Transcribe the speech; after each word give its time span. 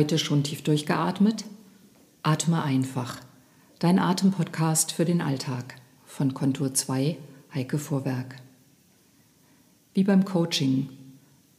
Heute 0.00 0.18
schon 0.18 0.42
tief 0.42 0.62
durchgeatmet? 0.62 1.44
Atme 2.22 2.62
einfach. 2.62 3.20
Dein 3.80 3.98
Atempodcast 3.98 4.92
für 4.92 5.04
den 5.04 5.20
Alltag 5.20 5.74
von 6.06 6.32
Kontur 6.32 6.72
2, 6.72 7.18
Heike 7.54 7.78
Vorwerk. 7.78 8.36
Wie 9.92 10.04
beim 10.04 10.24
Coaching, 10.24 10.88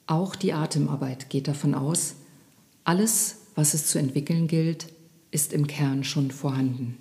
auch 0.07 0.35
die 0.35 0.53
Atemarbeit 0.53 1.29
geht 1.29 1.47
davon 1.47 1.75
aus, 1.75 2.15
alles, 2.83 3.41
was 3.53 3.75
es 3.75 3.85
zu 3.85 3.99
entwickeln 3.99 4.47
gilt, 4.47 4.87
ist 5.29 5.53
im 5.53 5.67
Kern 5.67 6.03
schon 6.03 6.31
vorhanden. 6.31 6.97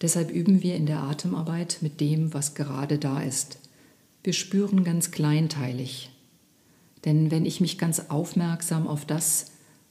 Deshalb 0.00 0.30
üben 0.30 0.62
wir 0.62 0.76
in 0.76 0.86
der 0.86 1.02
Atemarbeit 1.02 1.78
mit 1.80 2.00
dem, 2.00 2.32
was 2.32 2.54
gerade 2.54 3.00
da 3.00 3.20
ist. 3.20 3.58
Wir 4.22 4.32
spüren 4.32 4.84
ganz 4.84 5.10
kleinteilig. 5.10 6.10
Denn 7.04 7.32
wenn 7.32 7.44
ich 7.44 7.60
mich 7.60 7.78
ganz 7.78 8.10
aufmerksam 8.10 8.86
auf 8.86 9.04
das, 9.04 9.50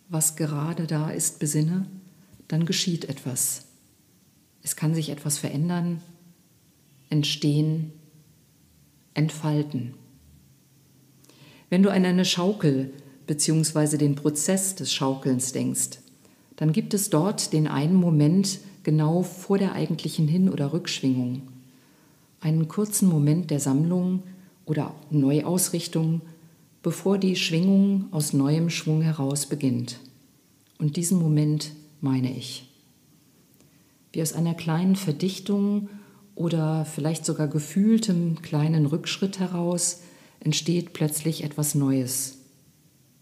was 0.09 0.35
gerade 0.35 0.88
da 0.88 1.09
ist, 1.09 1.39
besinne, 1.39 1.88
dann 2.48 2.66
geschieht 2.66 3.05
etwas. 3.05 3.66
Es 4.62 4.76
kann 4.76 4.93
sich 4.95 5.09
etwas 5.09 5.38
verändern, 5.38 6.02
entstehen, 7.09 7.91
entfalten. 9.13 9.93
Wenn 11.70 11.84
du 11.84 11.91
an 11.91 12.05
eine 12.05 12.26
Schaukel 12.26 12.93
bzw. 13.27 13.98
den 13.98 14.15
Prozess 14.15 14.76
des 14.76 14.93
Schaukelns 14.93 15.51
denkst, 15.51 15.99
dann 16.55 16.71
gibt 16.71 16.93
es 16.93 17.09
dort 17.09 17.51
den 17.54 17.68
einen 17.68 17.96
Moment 17.96 18.59
genau 18.84 19.24
vor 19.24 19.57
der 19.57 19.74
eigentlichen 19.74 20.27
Hin- 20.27 20.49
oder 20.49 20.74
Rückschwingung, 20.74 21.41
einen 22.41 22.68
kurzen 22.68 23.07
Moment 23.07 23.49
der 23.49 23.59
Sammlung 23.59 24.24
oder 24.65 24.93
Neuausrichtung, 25.09 26.21
bevor 26.84 27.17
die 27.17 27.37
Schwingung 27.37 28.05
aus 28.12 28.34
neuem 28.34 28.70
Schwung 28.70 29.01
heraus 29.01 29.48
beginnt. 29.48 29.99
Und 30.77 30.98
diesen 30.98 31.17
Moment 31.17 31.71
meine 32.01 32.35
ich. 32.35 32.70
Wie 34.12 34.21
aus 34.21 34.34
einer 34.34 34.53
kleinen 34.53 34.98
Verdichtung 34.98 35.90
oder 36.35 36.85
vielleicht 36.85 37.25
sogar 37.25 37.48
gefühltem 37.48 38.41
kleinen 38.41 38.85
Rückschritt 38.85 39.40
heraus 39.40 40.01
entsteht 40.41 40.91
plötzlich 40.93 41.43
etwas 41.43 41.73
Neues. 41.73 42.40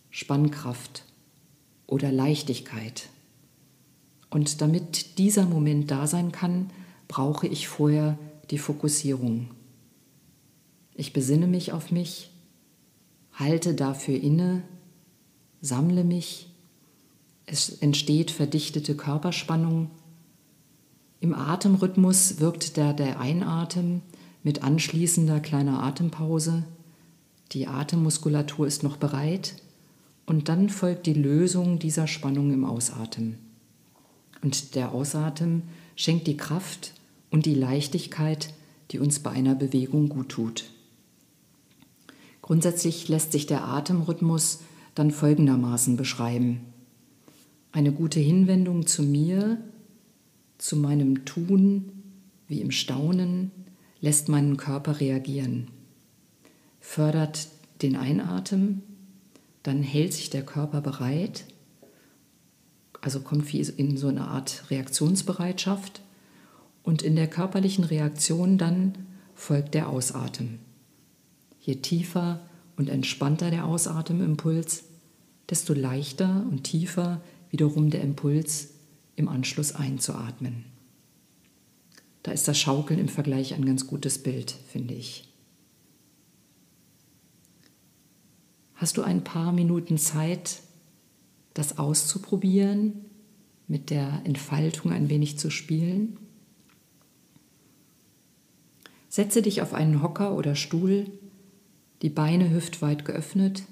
Spannkraft 0.09 1.03
oder 1.85 2.11
Leichtigkeit. 2.11 3.09
Und 4.31 4.61
damit 4.61 5.19
dieser 5.19 5.45
Moment 5.45 5.91
da 5.91 6.07
sein 6.07 6.31
kann, 6.31 6.71
brauche 7.07 7.47
ich 7.47 7.67
vorher 7.67 8.17
die 8.49 8.57
Fokussierung. 8.57 9.49
Ich 10.95 11.13
besinne 11.13 11.47
mich 11.47 11.73
auf 11.73 11.91
mich, 11.91 12.30
halte 13.41 13.73
dafür 13.73 14.21
inne, 14.21 14.61
sammle 15.61 16.03
mich, 16.03 16.47
es 17.45 17.69
entsteht 17.69 18.31
verdichtete 18.31 18.95
Körperspannung. 18.95 19.89
Im 21.19 21.33
Atemrhythmus 21.33 22.39
wirkt 22.39 22.77
der, 22.77 22.93
der 22.93 23.19
Einatmen 23.19 24.01
mit 24.43 24.63
anschließender 24.63 25.39
kleiner 25.41 25.83
Atempause. 25.83 26.63
Die 27.51 27.67
Atemmuskulatur 27.67 28.65
ist 28.67 28.83
noch 28.83 28.95
bereit 28.95 29.55
und 30.25 30.47
dann 30.47 30.69
folgt 30.69 31.07
die 31.07 31.13
Lösung 31.13 31.77
dieser 31.77 32.07
Spannung 32.07 32.53
im 32.53 32.63
Ausatmen. 32.63 33.37
Und 34.41 34.75
der 34.75 34.93
Ausatmen 34.93 35.63
schenkt 35.95 36.27
die 36.27 36.37
Kraft 36.37 36.93
und 37.29 37.45
die 37.45 37.55
Leichtigkeit, 37.55 38.53
die 38.91 38.99
uns 38.99 39.19
bei 39.19 39.31
einer 39.31 39.55
Bewegung 39.55 40.09
gut 40.09 40.29
tut. 40.29 40.65
Grundsätzlich 42.41 43.07
lässt 43.07 43.31
sich 43.31 43.45
der 43.45 43.65
Atemrhythmus 43.65 44.59
dann 44.95 45.11
folgendermaßen 45.11 45.97
beschreiben. 45.97 46.61
Eine 47.71 47.91
gute 47.91 48.19
Hinwendung 48.19 48.85
zu 48.87 49.03
mir, 49.03 49.57
zu 50.57 50.75
meinem 50.75 51.25
Tun, 51.25 51.91
wie 52.47 52.61
im 52.61 52.71
Staunen, 52.71 53.51
lässt 54.01 54.27
meinen 54.27 54.57
Körper 54.57 54.99
reagieren, 54.99 55.67
fördert 56.79 57.47
den 57.81 57.95
Einatmen, 57.95 58.83
dann 59.63 59.83
hält 59.83 60.13
sich 60.13 60.29
der 60.29 60.43
Körper 60.43 60.81
bereit, 60.81 61.45
also 62.99 63.21
kommt 63.21 63.51
wie 63.53 63.61
in 63.61 63.97
so 63.97 64.07
eine 64.07 64.27
Art 64.27 64.69
Reaktionsbereitschaft 64.69 66.01
und 66.83 67.01
in 67.01 67.15
der 67.15 67.27
körperlichen 67.27 67.83
Reaktion 67.83 68.57
dann 68.57 68.93
folgt 69.33 69.73
der 69.73 69.87
Ausatmen. 69.89 70.59
Je 71.61 71.75
tiefer 71.75 72.41
und 72.75 72.89
entspannter 72.89 73.51
der 73.51 73.65
Ausatemimpuls, 73.65 74.83
desto 75.49 75.73
leichter 75.73 76.45
und 76.49 76.63
tiefer 76.63 77.21
wiederum 77.51 77.91
der 77.91 78.01
Impuls 78.01 78.69
im 79.15 79.27
Anschluss 79.27 79.73
einzuatmen. 79.73 80.65
Da 82.23 82.31
ist 82.31 82.47
das 82.47 82.57
Schaukeln 82.57 82.99
im 82.99 83.09
Vergleich 83.09 83.53
ein 83.53 83.65
ganz 83.65 83.87
gutes 83.87 84.21
Bild, 84.21 84.51
finde 84.51 84.93
ich. 84.93 85.27
Hast 88.75 88.97
du 88.97 89.03
ein 89.03 89.23
paar 89.23 89.51
Minuten 89.51 89.99
Zeit, 89.99 90.61
das 91.53 91.77
auszuprobieren, 91.77 93.05
mit 93.67 93.89
der 93.91 94.21
Entfaltung 94.23 94.91
ein 94.91 95.09
wenig 95.09 95.37
zu 95.37 95.51
spielen? 95.51 96.17
Setze 99.07 99.41
dich 99.41 99.61
auf 99.61 99.73
einen 99.73 100.01
Hocker 100.01 100.35
oder 100.35 100.55
Stuhl 100.55 101.11
die 102.01 102.09
Beine 102.09 102.49
hüftweit 102.49 103.05
geöffnet, 103.05 103.63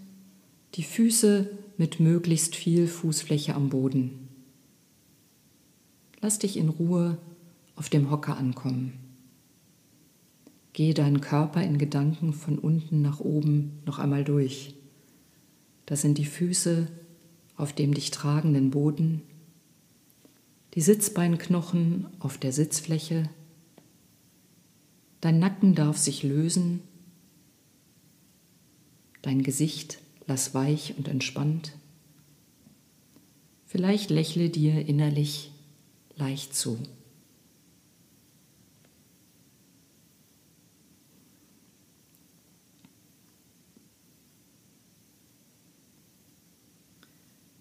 die 0.75 0.83
Füße 0.83 1.49
mit 1.77 1.99
möglichst 1.99 2.55
viel 2.55 2.87
Fußfläche 2.87 3.55
am 3.55 3.69
Boden. 3.69 4.27
Lass 6.21 6.37
dich 6.37 6.57
in 6.57 6.69
Ruhe 6.69 7.17
auf 7.75 7.89
dem 7.89 8.11
Hocker 8.11 8.37
ankommen. 8.37 8.93
Gehe 10.73 10.93
deinen 10.93 11.21
Körper 11.21 11.63
in 11.63 11.77
Gedanken 11.77 12.33
von 12.33 12.59
unten 12.59 13.01
nach 13.01 13.19
oben 13.19 13.79
noch 13.85 13.97
einmal 13.97 14.23
durch. 14.23 14.75
Das 15.85 16.01
sind 16.01 16.17
die 16.17 16.25
Füße 16.25 16.87
auf 17.55 17.73
dem 17.73 17.93
dich 17.93 18.11
tragenden 18.11 18.69
Boden, 18.69 19.21
die 20.75 20.81
Sitzbeinknochen 20.81 22.07
auf 22.19 22.37
der 22.37 22.53
Sitzfläche. 22.53 23.29
Dein 25.19 25.39
Nacken 25.39 25.73
darf 25.73 25.97
sich 25.97 26.21
lösen 26.23 26.81
Dein 29.21 29.43
Gesicht 29.43 29.99
lass 30.27 30.53
weich 30.53 30.93
und 30.97 31.07
entspannt. 31.07 31.73
Vielleicht 33.65 34.09
lächle 34.09 34.49
dir 34.49 34.87
innerlich 34.87 35.51
leicht 36.15 36.55
zu. 36.55 36.79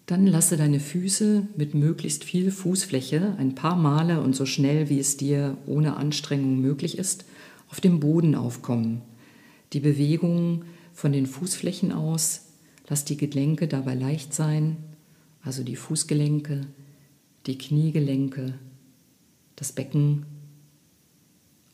Dann 0.09 0.27
lasse 0.27 0.57
deine 0.57 0.81
Füße 0.81 1.47
mit 1.59 1.75
möglichst 1.75 2.25
viel 2.25 2.51
Fußfläche 2.51 3.35
ein 3.37 3.55
paar 3.55 3.77
Male 3.77 4.23
und 4.23 4.35
so 4.35 4.47
schnell 4.47 4.89
wie 4.89 4.99
es 4.99 5.19
dir 5.19 5.59
ohne 5.67 5.99
Anstrengung 5.99 6.59
möglich 6.63 6.97
ist, 6.97 7.27
auf 7.69 7.83
dem 7.83 8.01
Boden 8.01 8.35
aufkommen. 8.35 9.03
Die 9.75 9.81
Bewegung 9.81 10.65
von 10.99 11.13
den 11.13 11.27
Fußflächen 11.27 11.93
aus. 11.93 12.47
Lass 12.89 13.05
die 13.05 13.17
Gelenke 13.17 13.69
dabei 13.69 13.95
leicht 13.95 14.35
sein, 14.35 14.79
also 15.43 15.63
die 15.63 15.77
Fußgelenke, 15.77 16.67
die 17.47 17.57
Kniegelenke, 17.57 18.59
das 19.55 19.71
Becken. 19.71 20.27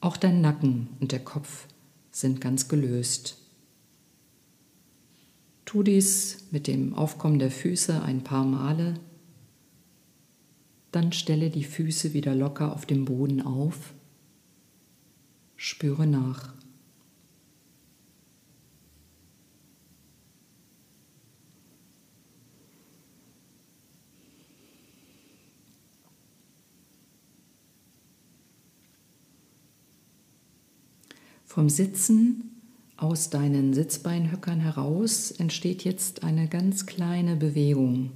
Auch 0.02 0.18
dein 0.18 0.42
Nacken 0.42 0.88
und 1.00 1.12
der 1.12 1.24
Kopf 1.24 1.66
sind 2.10 2.42
ganz 2.42 2.68
gelöst. 2.68 3.38
Tu 5.64 5.82
dies 5.82 6.44
mit 6.50 6.66
dem 6.66 6.92
Aufkommen 6.92 7.38
der 7.38 7.50
Füße 7.50 8.02
ein 8.02 8.24
paar 8.24 8.44
Male. 8.44 8.92
Dann 10.92 11.12
stelle 11.12 11.48
die 11.48 11.64
Füße 11.64 12.12
wieder 12.12 12.34
locker 12.34 12.74
auf 12.74 12.84
dem 12.84 13.06
Boden 13.06 13.40
auf. 13.40 13.94
Spüre 15.56 16.06
nach. 16.06 16.53
Vom 31.54 31.68
Sitzen 31.68 32.50
aus 32.96 33.30
deinen 33.30 33.74
Sitzbeinhöckern 33.74 34.58
heraus 34.58 35.30
entsteht 35.30 35.84
jetzt 35.84 36.24
eine 36.24 36.48
ganz 36.48 36.84
kleine 36.84 37.36
Bewegung. 37.36 38.10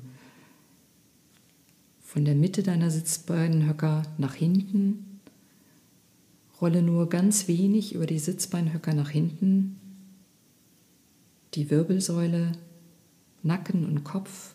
Von 2.02 2.24
der 2.24 2.34
Mitte 2.34 2.64
deiner 2.64 2.90
Sitzbeinhöcker 2.90 4.02
nach 4.18 4.34
hinten. 4.34 5.20
Rolle 6.60 6.82
nur 6.82 7.08
ganz 7.08 7.46
wenig 7.46 7.94
über 7.94 8.06
die 8.06 8.18
Sitzbeinhöcker 8.18 8.92
nach 8.92 9.10
hinten. 9.10 9.78
Die 11.54 11.70
Wirbelsäule, 11.70 12.50
Nacken 13.44 13.84
und 13.84 14.02
Kopf 14.02 14.50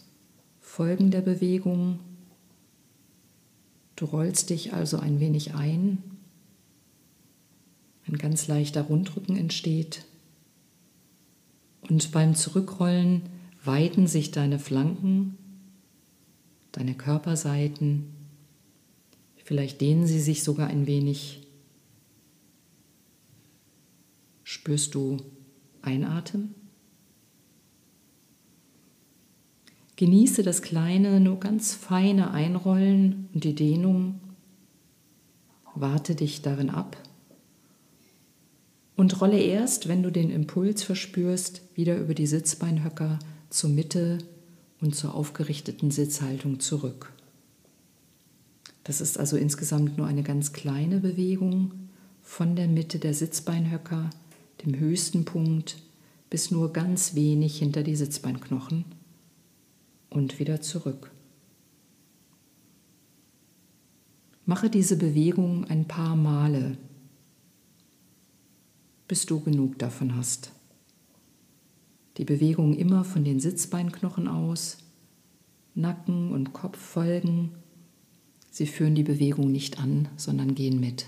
folgen 0.60 1.10
der 1.10 1.22
Bewegung. 1.22 2.02
Du 3.96 4.04
rollst 4.04 4.50
dich 4.50 4.74
also 4.74 5.00
ein 5.00 5.22
wenig 5.22 5.54
ein. 5.54 6.13
Ein 8.14 8.20
ganz 8.20 8.48
leichter 8.48 8.84
Rundrücken 8.84 9.36
entsteht. 9.36 10.06
Und 11.90 12.12
beim 12.12 12.36
Zurückrollen 12.36 13.24
weiten 13.66 14.06
sich 14.06 14.30
deine 14.30 14.60
Flanken, 14.60 15.36
deine 16.72 16.94
Körperseiten. 16.94 18.14
Vielleicht 19.44 19.82
dehnen 19.82 20.06
sie 20.06 20.20
sich 20.20 20.44
sogar 20.44 20.68
ein 20.68 20.86
wenig. 20.86 21.42
Spürst 24.44 24.94
du 24.94 25.18
Einatmen? 25.82 26.54
Genieße 29.96 30.44
das 30.44 30.62
kleine, 30.62 31.20
nur 31.20 31.40
ganz 31.40 31.74
feine 31.74 32.30
Einrollen 32.30 33.30
und 33.34 33.44
die 33.44 33.56
Dehnung. 33.56 34.20
Warte 35.74 36.14
dich 36.14 36.44
darin 36.44 36.70
ab 36.70 36.96
und 38.96 39.20
rolle 39.22 39.40
erst, 39.40 39.88
wenn 39.88 40.04
du 40.04 40.12
den 40.12 40.30
Impuls 40.30 40.84
verspürst, 40.84 41.62
wieder 41.76 41.98
über 41.98 42.14
die 42.14 42.28
Sitzbeinhöcker 42.28 43.20
zur 43.50 43.70
Mitte 43.70 44.20
und 44.82 44.96
zur 44.96 45.16
aufgerichteten 45.16 45.92
Sitzhaltung 45.92 46.60
zurück. 46.60 47.12
Das 48.84 49.02
ist 49.02 49.18
also 49.18 49.38
insgesamt 49.38 49.98
nur 49.98 50.08
eine 50.08 50.24
ganz 50.24 50.54
kleine 50.54 51.00
Bewegung 51.00 51.72
von 52.22 52.56
der 52.56 52.68
Mitte 52.68 53.00
der 53.00 53.14
Sitzbeinhöcker, 53.14 54.10
dem 54.66 54.78
höchsten 54.78 55.26
Punkt, 55.26 55.78
bis 56.30 56.52
nur 56.52 56.74
ganz 56.74 57.16
wenig 57.16 57.58
hinter 57.58 57.84
die 57.84 57.96
Sitzbeinknochen 57.96 58.86
und 60.10 60.40
wieder 60.40 60.62
zurück. 60.62 61.12
Mache 64.46 64.70
diese 64.70 64.98
Bewegung 64.98 65.66
ein 65.66 65.86
paar 65.86 66.16
Male, 66.16 66.78
bis 69.14 69.28
du 69.28 69.42
genug 69.42 69.78
davon 69.78 70.16
hast. 70.16 70.52
Die 72.18 72.26
Bewegung 72.26 72.76
immer 72.76 73.04
von 73.04 73.24
den 73.24 73.40
Sitzbeinknochen 73.40 74.28
aus, 74.28 74.80
Nacken 75.76 76.32
und 76.32 76.52
Kopf 76.52 76.80
folgen. 76.80 77.52
Sie 78.50 78.66
führen 78.66 78.96
die 78.96 79.04
Bewegung 79.04 79.52
nicht 79.52 79.78
an, 79.78 80.10
sondern 80.18 80.56
gehen 80.56 80.80
mit. 80.80 81.06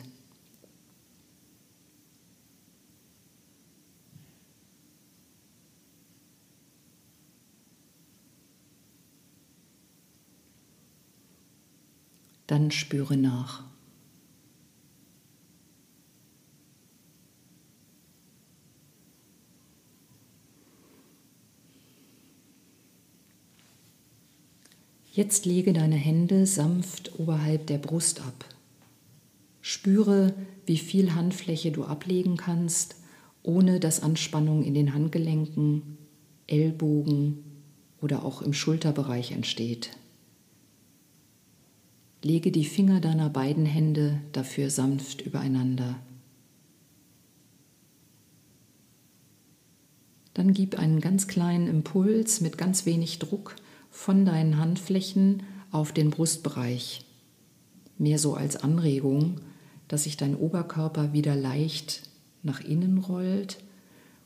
dann 12.45 12.69
spüre 12.69 13.17
nach. 13.17 13.63
Jetzt 25.15 25.45
lege 25.45 25.71
deine 25.71 25.95
Hände 25.95 26.45
sanft 26.45 27.17
oberhalb 27.17 27.67
der 27.67 27.77
Brust 27.77 28.19
ab. 28.19 28.43
Spüre, 29.61 30.33
wie 30.65 30.77
viel 30.77 31.15
Handfläche 31.15 31.71
du 31.71 31.85
ablegen 31.85 32.35
kannst, 32.35 32.97
ohne 33.41 33.79
dass 33.79 34.03
Anspannung 34.03 34.61
in 34.61 34.73
den 34.73 34.93
Handgelenken, 34.93 35.97
Ellbogen 36.47 37.45
oder 38.01 38.25
auch 38.25 38.41
im 38.41 38.51
Schulterbereich 38.51 39.31
entsteht. 39.31 39.91
Lege 42.21 42.51
die 42.51 42.65
Finger 42.65 42.99
deiner 42.99 43.29
beiden 43.29 43.65
Hände 43.65 44.19
dafür 44.33 44.69
sanft 44.69 45.21
übereinander. 45.21 45.95
Dann 50.33 50.53
gib 50.53 50.77
einen 50.77 50.99
ganz 50.99 51.29
kleinen 51.29 51.69
Impuls 51.69 52.41
mit 52.41 52.57
ganz 52.57 52.85
wenig 52.85 53.19
Druck 53.19 53.55
von 53.95 54.25
deinen 54.25 54.57
Handflächen 54.57 55.43
auf 55.71 55.93
den 55.93 56.09
Brustbereich. 56.09 57.05
Mehr 57.97 58.19
so 58.19 58.35
als 58.35 58.57
Anregung, 58.57 59.39
dass 59.87 60.03
sich 60.03 60.17
dein 60.17 60.35
Oberkörper 60.35 61.13
wieder 61.13 61.35
leicht 61.35 62.03
nach 62.43 62.59
innen 62.59 62.97
rollt 62.97 63.57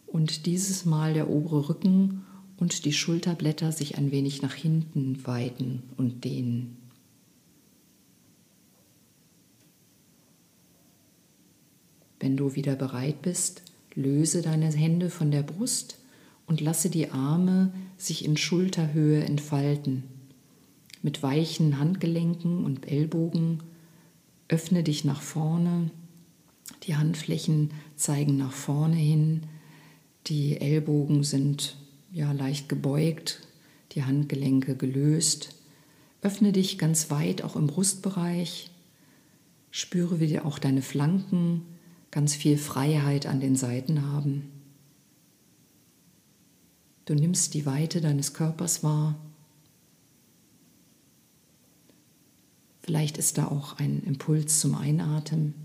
und 0.08 0.48
dieses 0.48 0.86
Mal 0.86 1.14
der 1.14 1.30
obere 1.30 1.70
Rücken 1.70 2.26
und 2.58 2.84
die 2.84 2.94
Schulterblätter 2.94 3.72
sich 3.72 3.98
ein 3.98 4.12
wenig 4.12 4.42
nach 4.42 4.56
hinten 4.56 5.26
weiten 5.26 5.84
und 5.98 6.26
dehnen. 6.26 6.76
Wenn 12.20 12.36
du 12.36 12.56
wieder 12.56 12.76
bereit 12.76 13.22
bist, 13.22 13.62
löse 13.94 14.42
deine 14.42 14.72
Hände 14.72 15.12
von 15.12 15.30
der 15.30 15.44
Brust 15.44 15.99
und 16.50 16.60
lasse 16.60 16.90
die 16.90 17.12
Arme 17.12 17.72
sich 17.98 18.26
in 18.26 18.36
Schulterhöhe 18.36 19.24
entfalten. 19.24 20.04
Mit 21.02 21.24
weichen 21.24 21.80
Handgelenken 21.80 22.66
und 22.66 22.92
Ellbogen 22.92 23.62
öffne 24.50 24.84
dich 24.84 25.06
nach 25.06 25.22
vorne. 25.22 25.92
Die 26.84 26.96
Handflächen 26.96 27.70
zeigen 27.96 28.36
nach 28.36 28.52
vorne 28.52 28.96
hin. 28.96 29.44
Die 30.28 30.60
Ellbogen 30.60 31.24
sind 31.24 31.78
ja 32.12 32.32
leicht 32.32 32.68
gebeugt, 32.68 33.42
die 33.92 34.04
Handgelenke 34.04 34.76
gelöst. 34.76 35.56
Öffne 36.22 36.52
dich 36.52 36.78
ganz 36.78 37.12
weit 37.12 37.44
auch 37.44 37.56
im 37.56 37.68
Brustbereich. 37.68 38.72
Spüre, 39.72 40.20
wie 40.20 40.40
auch 40.40 40.58
deine 40.58 40.82
Flanken 40.82 41.62
ganz 42.10 42.34
viel 42.34 42.58
Freiheit 42.58 43.28
an 43.28 43.40
den 43.40 43.56
Seiten 43.56 44.12
haben. 44.12 44.59
Du 47.10 47.16
nimmst 47.16 47.56
die 47.56 47.66
Weite 47.66 48.02
deines 48.02 48.36
Körpers 48.36 48.84
wahr. 48.84 49.16
Vielleicht 52.82 53.18
ist 53.18 53.40
da 53.40 53.48
auch 53.48 53.80
ein 53.80 54.04
Impuls 54.04 54.60
zum 54.60 54.76
Einatmen. 54.76 55.56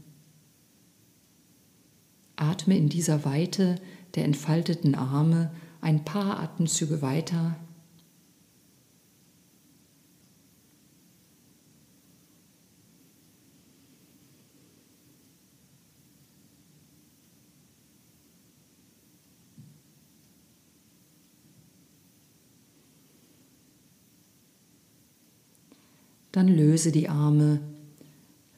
Atme 2.37 2.79
in 2.79 2.89
dieser 2.89 3.27
Weite 3.27 3.79
der 4.15 4.25
entfalteten 4.25 4.95
Arme 4.95 5.51
ein 5.83 6.07
paar 6.07 6.41
Atemzüge 6.41 7.03
weiter 7.03 7.57
Dann 26.35 26.49
löse 26.49 26.91
die 26.91 27.09
Arme, 27.09 27.61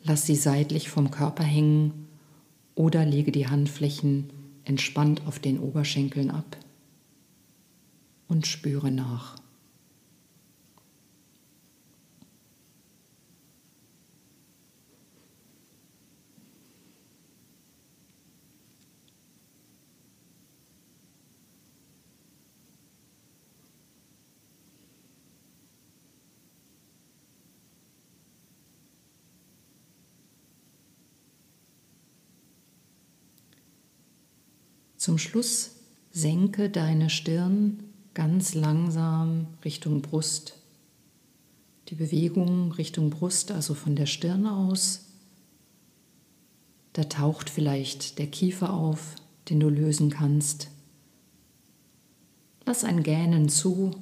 lass 0.03 0.25
sie 0.25 0.35
seitlich 0.35 0.89
vom 0.89 1.11
Körper 1.11 1.45
hängen 1.45 2.09
oder 2.75 3.05
lege 3.05 3.31
die 3.33 3.49
Handflächen 3.49 4.31
entspannt 4.65 5.27
auf 5.27 5.41
den 5.41 5.61
Oberschenkeln 5.61 6.31
ab 6.31 6.57
und 8.29 8.47
spüre 8.47 8.91
nach. 8.91 9.37
Zum 35.07 35.19
Schluss 35.19 35.77
senke 36.11 36.69
deine 36.69 37.11
Stirn 37.11 37.85
ganz 38.13 38.55
langsam 38.55 39.47
Richtung 39.65 40.03
Brust. 40.03 40.59
Die 41.87 41.95
Bewegung 41.95 42.73
Richtung 42.73 43.11
Brust, 43.11 43.53
also 43.53 43.75
von 43.75 43.95
der 43.95 44.07
Stirn 44.07 44.49
aus. 44.49 45.05
Da 46.93 47.05
taucht 47.05 47.51
vielleicht 47.51 48.19
der 48.19 48.27
Kiefer 48.27 48.73
auf, 48.73 49.15
den 49.49 49.61
du 49.61 49.69
lösen 49.69 50.11
kannst. 50.11 50.71
Lass 52.65 52.83
ein 52.83 53.05
Gähnen 53.05 53.49
zu. 53.49 53.93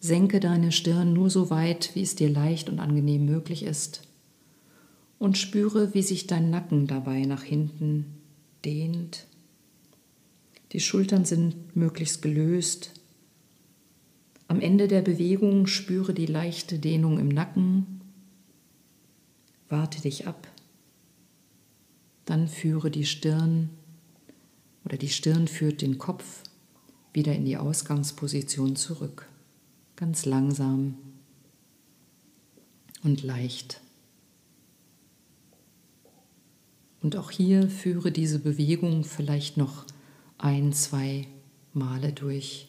Senke 0.00 0.40
deine 0.40 0.72
Stirn 0.72 1.12
nur 1.12 1.28
so 1.28 1.50
weit, 1.50 1.90
wie 1.94 2.00
es 2.00 2.14
dir 2.14 2.30
leicht 2.30 2.70
und 2.70 2.80
angenehm 2.80 3.26
möglich 3.26 3.62
ist. 3.62 4.08
Und 5.18 5.36
spüre, 5.36 5.92
wie 5.92 6.00
sich 6.00 6.26
dein 6.26 6.48
Nacken 6.48 6.86
dabei 6.86 7.26
nach 7.26 7.42
hinten 7.42 8.17
dehnt. 8.68 9.26
Die 10.72 10.80
Schultern 10.80 11.24
sind 11.24 11.74
möglichst 11.74 12.20
gelöst. 12.20 12.90
Am 14.46 14.60
Ende 14.60 14.88
der 14.88 15.00
Bewegung 15.00 15.66
spüre 15.66 16.12
die 16.12 16.26
leichte 16.26 16.78
Dehnung 16.78 17.18
im 17.18 17.28
Nacken. 17.28 18.02
Warte 19.70 20.02
dich 20.02 20.26
ab. 20.26 20.46
Dann 22.26 22.46
führe 22.46 22.90
die 22.90 23.06
Stirn 23.06 23.70
oder 24.84 24.98
die 24.98 25.08
Stirn 25.08 25.48
führt 25.48 25.80
den 25.80 25.96
Kopf 25.96 26.42
wieder 27.14 27.34
in 27.34 27.46
die 27.46 27.56
Ausgangsposition 27.56 28.76
zurück. 28.76 29.26
Ganz 29.96 30.26
langsam 30.26 30.98
und 33.02 33.22
leicht. 33.22 33.80
Und 37.00 37.16
auch 37.16 37.30
hier 37.30 37.68
führe 37.68 38.10
diese 38.10 38.38
Bewegung 38.38 39.04
vielleicht 39.04 39.56
noch 39.56 39.84
ein, 40.36 40.72
zwei 40.72 41.26
Male 41.72 42.12
durch. 42.12 42.68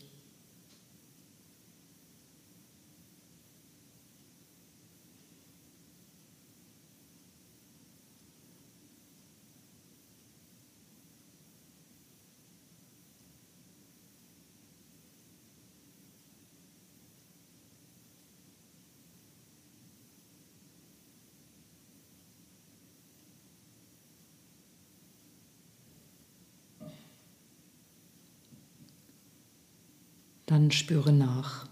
Dann 30.50 30.72
spüre 30.72 31.13
nach. 31.13 31.68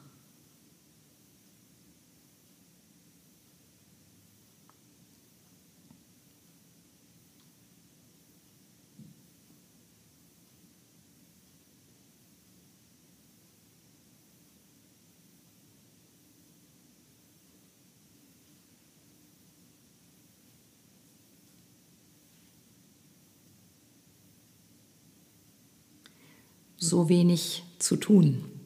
so 26.80 27.10
wenig 27.10 27.64
zu 27.80 27.98
tun 27.98 28.57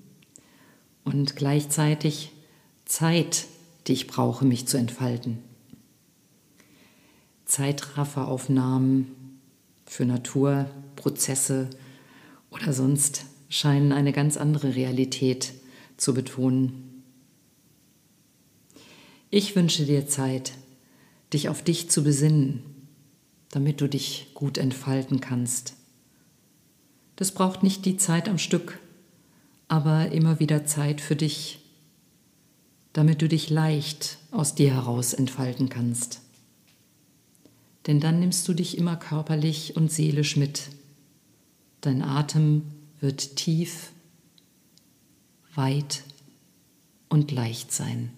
und 1.11 1.35
gleichzeitig 1.35 2.31
Zeit, 2.85 3.45
die 3.87 3.93
ich 3.93 4.07
brauche, 4.07 4.45
mich 4.45 4.67
zu 4.67 4.77
entfalten. 4.77 5.39
Zeitrafferaufnahmen 7.45 9.39
für 9.85 10.05
Natur, 10.05 10.69
Prozesse 10.95 11.69
oder 12.49 12.73
sonst 12.73 13.25
scheinen 13.49 13.91
eine 13.91 14.13
ganz 14.13 14.37
andere 14.37 14.75
Realität 14.75 15.53
zu 15.97 16.13
betonen. 16.13 17.03
Ich 19.29 19.55
wünsche 19.55 19.85
dir 19.85 20.07
Zeit, 20.07 20.53
dich 21.33 21.49
auf 21.49 21.61
dich 21.63 21.89
zu 21.89 22.03
besinnen, 22.03 22.63
damit 23.49 23.81
du 23.81 23.87
dich 23.87 24.31
gut 24.33 24.57
entfalten 24.57 25.19
kannst. 25.19 25.73
Das 27.17 27.33
braucht 27.33 27.63
nicht 27.63 27.85
die 27.85 27.97
Zeit 27.97 28.29
am 28.29 28.37
Stück, 28.37 28.79
aber 29.71 30.11
immer 30.11 30.41
wieder 30.41 30.65
Zeit 30.65 30.99
für 30.99 31.15
dich, 31.15 31.61
damit 32.91 33.21
du 33.21 33.29
dich 33.29 33.49
leicht 33.49 34.17
aus 34.31 34.53
dir 34.53 34.73
heraus 34.73 35.13
entfalten 35.13 35.69
kannst. 35.69 36.19
Denn 37.87 38.01
dann 38.01 38.19
nimmst 38.19 38.45
du 38.49 38.53
dich 38.53 38.77
immer 38.77 38.97
körperlich 38.97 39.77
und 39.77 39.89
seelisch 39.89 40.35
mit. 40.35 40.71
Dein 41.79 42.01
Atem 42.01 42.63
wird 42.99 43.37
tief, 43.37 43.93
weit 45.55 46.03
und 47.07 47.31
leicht 47.31 47.71
sein. 47.71 48.11